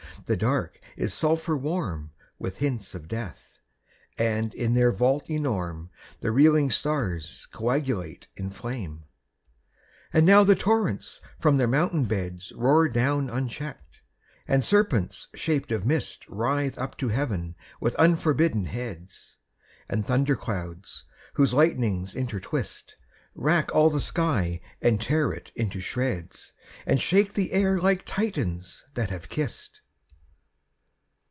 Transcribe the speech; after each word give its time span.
The 0.27 0.37
Dark 0.37 0.79
is 0.95 1.13
sulphur 1.15 1.57
warm 1.57 2.11
With 2.39 2.57
hints 2.57 2.93
of 2.95 3.07
death; 3.09 3.59
and 4.19 4.53
in 4.53 4.75
their 4.75 4.91
vault 4.93 5.27
enorme 5.29 5.89
The 6.21 6.31
reeling 6.31 6.69
stars 6.71 7.47
coagulate 7.51 8.27
in 8.37 8.49
flame. 8.51 9.03
And 10.13 10.23
now 10.25 10.43
the 10.45 10.55
torrents 10.55 11.19
from 11.39 11.57
their 11.57 11.67
mountain 11.67 12.05
beds 12.05 12.53
Roar 12.55 12.87
down 12.87 13.29
uncheck'd; 13.31 13.99
and 14.47 14.63
serpents 14.63 15.27
shaped 15.33 15.69
of 15.71 15.85
mist 15.87 16.23
Writhe 16.29 16.77
up 16.77 16.97
to 16.99 17.09
Heaven 17.09 17.55
with 17.81 17.95
unforbidden 17.95 18.67
heads; 18.67 19.37
And 19.89 20.05
thunder 20.05 20.35
clouds, 20.37 21.03
whose 21.33 21.53
lightnings 21.53 22.13
intertwist, 22.13 22.95
Rack 23.35 23.73
all 23.75 23.89
the 23.89 23.99
sky, 23.99 24.61
and 24.83 25.01
tear 25.01 25.33
it 25.33 25.51
into 25.55 25.79
shreds, 25.81 26.53
And 26.85 27.01
shake 27.01 27.33
the 27.33 27.51
air 27.51 27.79
like 27.79 28.05
Titians 28.05 28.85
that 28.93 29.09
have 29.09 29.27
kiss'd! 29.27 29.79